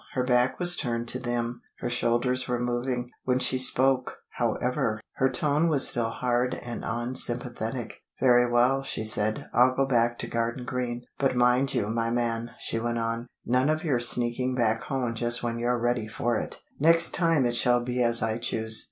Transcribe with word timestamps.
Her 0.13 0.23
back 0.23 0.57
was 0.57 0.75
turned 0.75 1.07
to 1.09 1.19
them, 1.19 1.61
her 1.77 1.87
shoulders 1.87 2.47
were 2.47 2.59
moving. 2.59 3.11
When 3.23 3.37
she 3.37 3.59
spoke, 3.59 4.17
however, 4.37 4.99
her 5.17 5.29
tone 5.29 5.67
was 5.67 5.87
still 5.87 6.09
hard 6.09 6.55
and 6.55 6.83
unsympathetic. 6.83 8.01
"Very 8.19 8.49
well," 8.49 8.81
she 8.81 9.03
said, 9.03 9.45
"I'll 9.53 9.75
get 9.75 9.89
back 9.89 10.17
to 10.17 10.27
Garden 10.27 10.65
Green. 10.65 11.03
But 11.19 11.35
mind 11.35 11.75
you, 11.75 11.87
my 11.87 12.09
man," 12.09 12.49
she 12.57 12.79
went 12.79 12.97
on, 12.97 13.27
"none 13.45 13.69
of 13.69 13.83
your 13.83 13.99
sneaking 13.99 14.55
back 14.55 14.81
home 14.85 15.13
just 15.13 15.43
when 15.43 15.59
you're 15.59 15.77
ready 15.77 16.07
for 16.07 16.35
it! 16.35 16.63
Next 16.79 17.11
time 17.13 17.45
it 17.45 17.53
shall 17.53 17.83
be 17.83 18.01
as 18.01 18.23
I 18.23 18.39
choose. 18.39 18.79